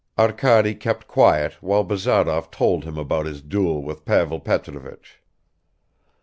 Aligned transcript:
Arkady 0.17 0.73
kept 0.73 1.07
quiet 1.07 1.61
while 1.61 1.83
Bazarov 1.83 2.49
told 2.49 2.85
him 2.85 2.97
about 2.97 3.27
his 3.27 3.39
duel 3.39 3.83
with 3.83 4.03
Pavel 4.03 4.39
Petrovich. 4.39 5.19